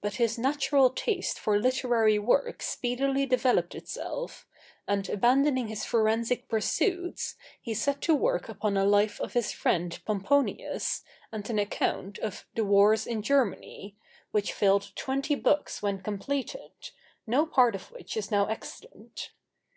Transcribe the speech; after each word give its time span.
But 0.00 0.14
his 0.14 0.38
natural 0.38 0.90
taste 0.90 1.38
for 1.38 1.56
literary 1.56 2.18
work 2.18 2.62
speedily 2.62 3.26
developed 3.26 3.76
itself, 3.76 4.44
and, 4.88 5.08
abandoning 5.08 5.68
his 5.68 5.84
forensic 5.84 6.48
pursuits, 6.48 7.36
he 7.60 7.72
set 7.72 8.00
to 8.00 8.12
work 8.16 8.48
upon 8.48 8.76
a 8.76 8.84
life 8.84 9.20
of 9.20 9.34
his 9.34 9.52
friend 9.52 9.96
Pomponius 10.04 11.04
and 11.30 11.48
an 11.48 11.60
account 11.60 12.18
of 12.18 12.44
"The 12.56 12.64
Wars 12.64 13.06
in 13.06 13.22
Germany," 13.22 13.96
which 14.32 14.52
filled 14.52 14.90
twenty 14.96 15.36
books 15.36 15.80
when 15.80 16.02
completed, 16.02 16.72
no 17.24 17.46
part 17.46 17.76
of 17.76 17.92
which 17.92 18.16
is 18.16 18.32
now 18.32 18.46
extant. 18.46 19.30